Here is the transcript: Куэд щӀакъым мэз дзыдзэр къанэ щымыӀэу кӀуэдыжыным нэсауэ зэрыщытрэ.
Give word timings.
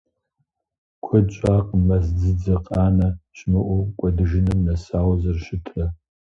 Куэд 1.03 1.27
щӀакъым 1.35 1.81
мэз 1.87 2.05
дзыдзэр 2.15 2.59
къанэ 2.67 3.07
щымыӀэу 3.37 3.83
кӀуэдыжыным 3.97 4.59
нэсауэ 4.67 5.15
зэрыщытрэ. 5.21 5.85